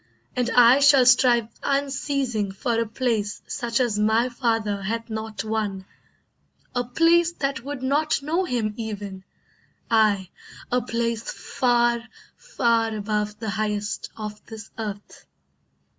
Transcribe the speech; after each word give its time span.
And 0.35 0.49
I 0.49 0.79
shall 0.79 1.05
strive 1.05 1.47
unceasing 1.61 2.53
for 2.53 2.79
a 2.79 2.87
place 2.87 3.43
Such 3.45 3.79
as 3.79 3.99
my 3.99 4.29
father 4.29 4.81
hath 4.81 5.11
not 5.11 5.43
won, 5.43 5.85
a 6.73 6.83
place 6.83 7.33
That 7.33 7.63
would 7.63 7.83
not 7.83 8.19
know 8.23 8.43
him 8.45 8.73
even, 8.77 9.23
aye, 9.91 10.31
a 10.71 10.81
place 10.81 11.31
Far, 11.31 12.01
far 12.35 12.95
above 12.95 13.37
the 13.37 13.51
highest 13.51 14.09
of 14.17 14.43
this 14.47 14.71
earth." 14.79 15.27